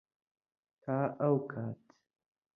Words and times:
تا 0.83 0.97
ئەو 1.19 1.35
کات. 1.51 1.79